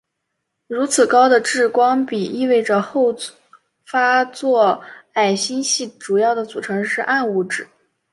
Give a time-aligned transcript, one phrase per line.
[0.65, 3.15] 如此高的质光比意味着后
[3.85, 4.81] 发座
[5.13, 7.67] 矮星系主要的组成是暗物质。